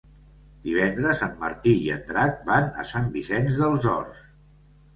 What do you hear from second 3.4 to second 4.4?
dels Horts.